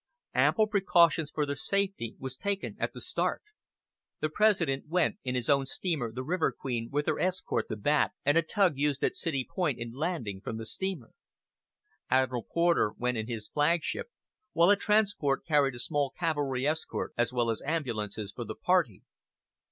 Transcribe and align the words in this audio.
Ample 0.33 0.65
precautions 0.65 1.29
for 1.29 1.45
their 1.45 1.55
safety 1.55 2.15
were 2.17 2.31
taken 2.31 2.75
at 2.79 2.91
the 2.93 2.99
start. 3.01 3.43
The 4.19 4.29
President 4.29 4.87
went 4.87 5.17
in 5.23 5.35
his 5.35 5.47
own 5.47 5.67
steamer, 5.67 6.11
the 6.11 6.23
River 6.23 6.51
Queen, 6.51 6.89
with 6.91 7.05
her 7.05 7.19
escort, 7.19 7.67
the 7.69 7.75
Bat, 7.75 8.11
and 8.25 8.35
a 8.35 8.41
tug 8.41 8.77
used 8.77 9.03
at 9.03 9.15
City 9.15 9.47
Point 9.47 9.77
in 9.77 9.91
landing 9.93 10.41
from 10.41 10.57
the 10.57 10.65
steamer. 10.65 11.11
Admiral 12.09 12.47
Porter 12.51 12.93
went 12.97 13.19
in 13.19 13.27
his 13.27 13.47
flagship; 13.49 14.07
while 14.53 14.71
a 14.71 14.75
transport 14.75 15.45
carried 15.45 15.75
a 15.75 15.79
small 15.79 16.09
cavalry 16.09 16.65
escort, 16.65 17.13
as 17.15 17.31
well 17.31 17.51
as 17.51 17.61
ambulances 17.61 18.31
for 18.31 18.43
the 18.43 18.55
party. 18.55 19.03